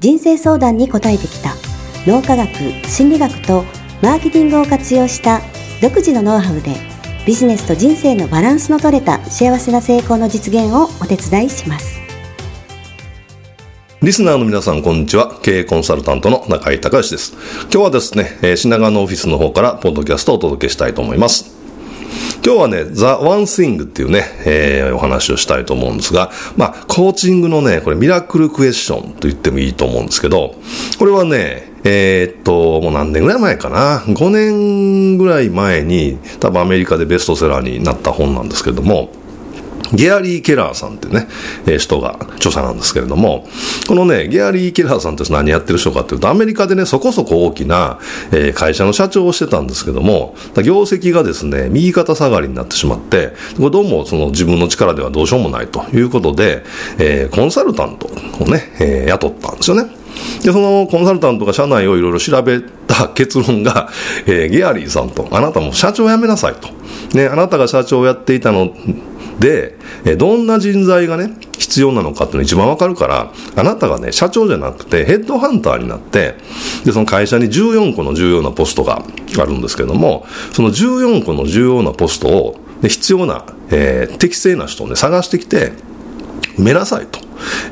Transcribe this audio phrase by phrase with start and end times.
[0.00, 1.54] 人生相談に答えてきた
[2.06, 2.48] 脳科学
[2.86, 3.64] 心理学と
[4.00, 5.40] マーケティングを活用した
[5.82, 6.76] 独自のノウハウで
[7.26, 11.98] ビジネスと人生のバランスの取れた幸せな成功の実現をお手伝いします
[14.00, 15.40] リスナーの皆さん、こんにちは。
[15.42, 17.32] 経営コンサルタントの中井隆です。
[17.62, 21.57] 今日はですね、品川のオフィスの方から、ポッドキャストをお届けしたいと思います。
[22.44, 30.54] 今日はね、The One Thing っていうね、えー、お話をしたいと思うんですが、まあ、コーチングのね、これミラクルクエスチョンと言ってもいいと思うんですけど、
[30.98, 39.10] これはね、えー、っと、もう何年ぐらい前かな？5年ぐらい前に、多分アメリカでベストセラーになった本なんですけども、
[39.92, 41.28] ゲアリー・ケラーさんってね、
[41.66, 43.46] え、人が著者なんですけれども、
[43.86, 47.98] このね、ゲアリー・ケラーさんって何やってる人かっていうと、アメリカでね、そこそこ大きな、
[48.54, 56.64] 会社の社長をしてたんですけども、業績がですね、右肩下がりになってしまって、どうもその自分の力ではどうしようもないということで、
[56.98, 58.08] え、コンサルタント
[58.42, 59.98] をね、え、雇ったんですよね。
[60.42, 63.88] で、そのコンサルタントが社内をいろいろ調べた結論が、
[64.26, 66.68] えー、ゲアリーさんと、あなたも社長を辞めなさいと。
[67.16, 68.72] ね、あなたが社長をやっていたの
[69.38, 69.76] で、
[70.16, 76.34] どんな人材がね、必要なのかっていうの一番わかるから、あなたがね、社長じゃなくてヘッドハンターになって、
[76.84, 79.02] で、その会社に14個の重要なポストが
[79.38, 85.72] あるんですけども、その14個の重要なポストを、で必要な、えー、適正な人をね、探してきて、
[86.56, 87.20] 埋めなさいと。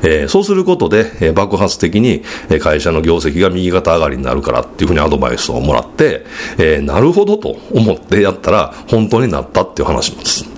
[0.01, 6.25] えー、そうすることで、えー、爆発的に、え会社の業績が右肩上がりになるからっていうふうにアドバイスをもらって、
[6.57, 10.56] え、なるほどと思ってやったら本当になったっていう話なんです。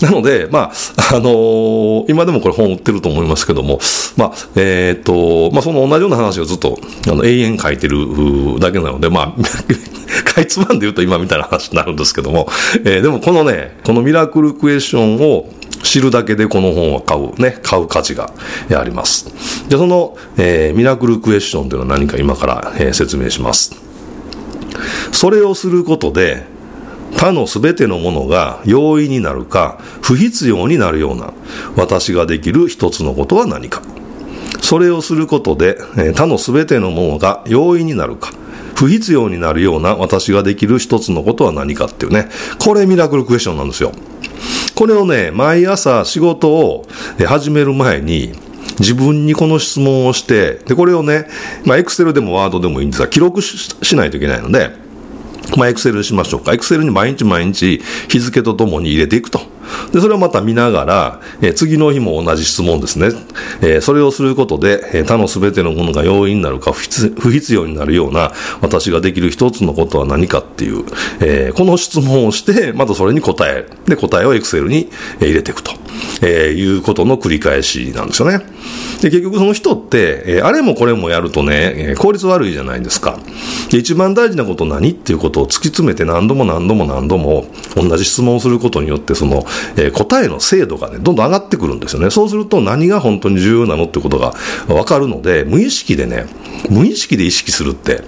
[0.00, 3.78] なので、まあ、あのー、今でもこれ本売ってると思いますけども、
[4.16, 7.96] まあ、えっ、ー、と、まあ、その同じような話をずっと、あの、永遠書いてる
[8.60, 9.42] だけなので、まあ、
[10.34, 12.48] かいつまんで言うと今みたいな話になるんですけども、
[12.84, 15.48] えー、でもこのね、このミラクルクエスチョンを
[15.82, 18.32] 知るだけでこの本は買う、ね、買う価値が
[18.70, 19.30] あります。
[19.68, 23.74] じゃその、えー、ミラクルクエスチョンというのは何か今から、えー、説明します。
[25.12, 26.44] それをすることで、
[27.16, 31.32] 他のすべてのものが容易になるか、不必要になるような、
[31.76, 33.82] 私ができる一つのことは何か。
[34.60, 35.78] それをすることで、
[36.14, 38.32] 他のすべてのものが容易になるか、
[38.74, 42.28] 不必要になるような私ができる一つのことは何かっていうね、
[42.58, 43.92] これミラクルクエスチョンなんですよ。
[44.74, 46.86] これをね、毎朝仕事を
[47.26, 48.34] 始める前に、
[48.78, 51.28] 自分にこの質問をして、で、これをね、
[51.64, 54.70] まあ、エクセルでもワードでもいいんですが、記録しないといけないので、
[55.56, 56.52] まあ、エクセルしましょうか。
[56.52, 59.40] エクセルに毎日毎日日付とともに入れていくと。
[59.92, 63.08] で、それをまた見ながら、え、次の日も同じ質問ですね。
[63.60, 70.84] えー、それをすることで、えー、他のすべてのものが容易になるか不必要になるような、私ができる一つのことは何かっていう、
[71.20, 74.88] えこの質問をして、またそれに答え、で、答えをエクセルに
[75.20, 75.72] 入れていくと、
[76.22, 78.38] えいうことの繰り返しなんですよね。
[79.00, 83.18] で、結局その人って、えあれもこれもやるとね、え効率悪いじゃないですか。
[83.70, 89.44] で、一番大事なこと何っていうことを突き詰めて何度も何度も何度も同じ質問をすることによって、その、
[89.76, 92.10] えー、答えの精度がね、どんどん上がってくるんですよね。
[92.10, 94.34] そうすると何が本当に重要なのってことが
[94.68, 96.26] わかるので、無意識でね、
[96.70, 98.02] 無意識で意識するって、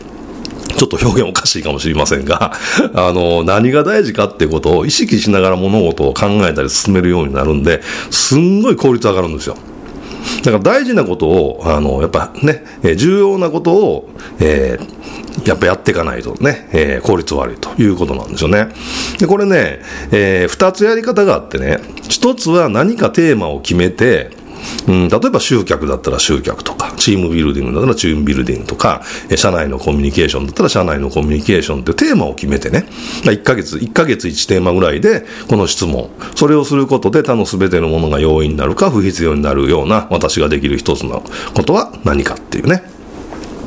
[0.79, 2.53] ちょっと表現おかしいかもしれませんが、
[2.95, 9.57] あの、何が大事かってことを意識しながら物事を考えたり進めるようになるんで、すんごい効率上がるんですよ。
[10.45, 12.65] だから大事なことを、あの、やっぱね、
[12.97, 18.69] 重要なことを、えー、やっぱやっていかないとね、えー、効率悪いということなんですよね。
[19.19, 19.81] で、これね、
[20.13, 21.79] えー、二つやり方があってね、
[22.09, 24.31] 一つは何かテーマを決めて、
[24.87, 29.03] うん、例えば集客だったら集客とか、チームビルディングだったらチームビルディングとか、
[29.37, 32.87] 社内のコミュニケーションだったら社内のコミュニケーションってテーマを決めてね、
[33.25, 41.23] 1ヶ月、1ヶ月1テーマぐらいで、この質問、それをすることで他の全てのものが容易になるか不必要になるような私ができる一つの
[41.55, 42.83] ことは何かっていうね。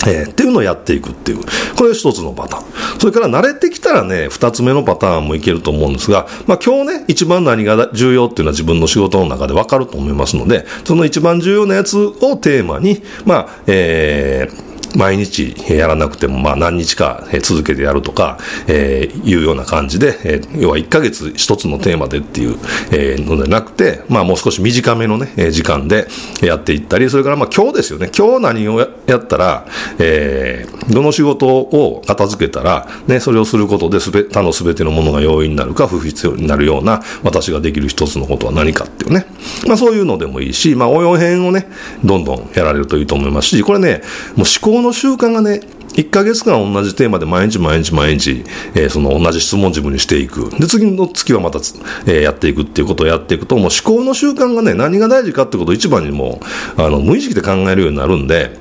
[0.07, 1.39] えー、っていうのをやっていくっていう。
[1.75, 2.70] これ一つのパターン。
[3.01, 22.57] それから慣れてきたらね、二つ目のパターンもいけると思うんですが、まあ今日ね、一番何が重要っていうのは自分の仕事の中でわかると思いますので、その一番重要なやつをテーマに、まあ、えー、毎日やらなくても、まあ何日か続けてやるとか、えー、いうような感じで、えー、要は1ヶ月一つのテーマでっていう、
[22.91, 26.07] えー、のでなくて、まあもう少し短めのね、時間で
[26.41, 28.09] やっていったり、それからまあ今日ですよね。
[28.15, 29.65] 今日何をやったら、
[29.99, 39.25] えー、どの仕事を片付けたら、ね、それをすることですべ他の全てのものが容易になるか不必要になるような私ができる一つのことは何かっていうね。
[39.67, 41.67] まあそういうのでもいいし、まあ応用編をね、
[42.03, 44.01] どんどんやられるといいと思いますし、これね、
[44.35, 45.59] もう思考この習慣がね、
[45.93, 48.43] 1ヶ月間同じテーマで毎日毎日毎日、
[48.73, 50.49] えー、その同じ質問自分にしていく。
[50.59, 51.59] で、次の月はまた、
[52.07, 56.39] えー、やっていくっていうことをやっていくと、もう思考の習慣がね、何が大事かってことを一番にも
[56.75, 58.57] う、あの、無意識で考えるようになるんで、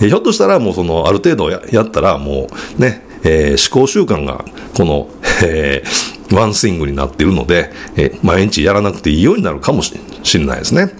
[0.00, 5.10] えー、ひょっとしたらもうその、ある程度ややったらもうね、えー、思考習慣が、この、
[5.44, 9.92] えー、ワンスイングになっているので、え、毎日やらなくていいようになるかもし
[10.38, 10.90] れないですね。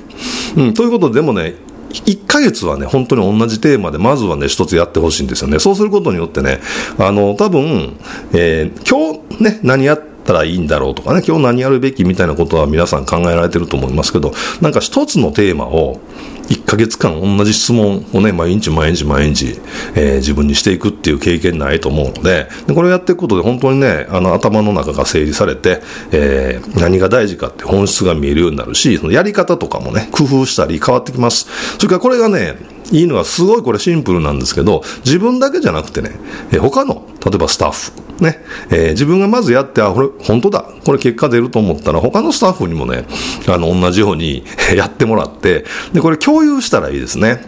[0.58, 1.55] うん、ということで、でもね、
[1.91, 5.59] 1ヶ月はね、本当に同じテーマで、まずはね、一つやってほしいんですよね。
[5.59, 6.61] そうすることによってね、
[6.99, 7.97] あの、多分、
[8.33, 16.01] えー、今日ね、何やったらいいんだろうとかね、今日何やるべきみたいなことは皆さん考えられてると思いますけど、なんか一つのテーマを、
[16.50, 19.61] 1ヶ月間同じ質問をね、毎日毎日毎日、
[19.94, 25.81] えー、自分にしていくっていう経験ないと思うので、でこれをやっていくことで本当にね、あの頭の中が整理されて、
[26.11, 31.47] えー、何が大事かって本質が見えるようになるし、そのやり方とかもね、工夫したり変わってきます。
[31.79, 32.56] それからこれがね、
[32.91, 36.11] いいのはすごいこれシンプルなんですけど、自分だけじゃなくてね、
[36.53, 38.38] え他の、例えばスタッフ、ね、
[38.70, 43.05] えー、自分がまずやって、あ、これ本当だ、これ結果出ると思ったら、他のスタッフにもね、
[43.49, 44.44] あの、同じように
[44.76, 47.43] やってもらって、で、これ共有したらいいですね。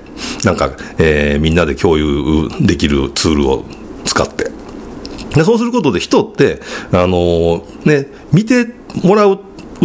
[0.44, 3.64] なんか、えー、みんなで共有できるツールを
[4.04, 4.50] 使って。
[5.34, 6.60] でそうすることで人って、
[6.92, 8.66] あのー、ね、見て
[9.02, 9.38] もらう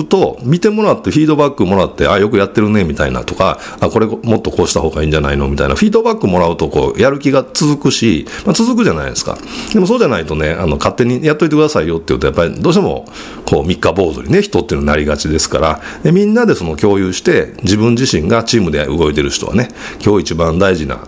[0.05, 5.47] と、見てもらってフィードバックもらって、あ、よくやってるね、みたいなとか、あ、これもっとこうした方がいいんじゃないの？
[5.47, 9.37] みたいな、フィードバックもらうと、こう、やる気が続くし、まあ、続くじゃないですか。
[9.73, 13.05] でもそうじゃないとね、あの、勝手にやっといてくださいよって言うと、やっぱりどうしても、
[13.45, 19.69] こう、三日坊主にね、人っていうのになりがちですから、でみんなでその共有して、自分自身がチームで動いてる人はね、
[20.03, 20.99] 今日一番大事な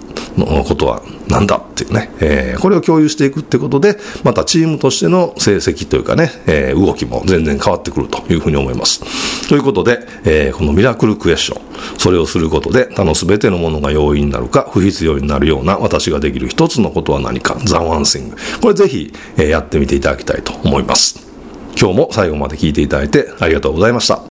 [0.68, 9.47] ことはなんだっていうね、えー、これを共有していくってことで、またチームとしての成績というかね、えー、動きも全然変わってくるというふうに思います。
[9.47, 11.61] ということで、えー、このミラクルクエスチョン、
[11.97, 18.37] それをすることで他の全てのものが容易になるか、不必要になるような私ができる一つのことは何か、ザ・ワンシング。
[18.61, 21.27] これぜひ、え、やってみていただきたいと思います。
[21.79, 24.38] 今日も最後まで聞いていただいてありがとうございました。